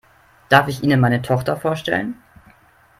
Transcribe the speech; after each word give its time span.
Darf 0.49 0.67
ich 0.67 0.81
Ihnen 0.81 0.99
meine 0.99 1.21
Tochter 1.21 1.55
vorstellen? 1.57 2.15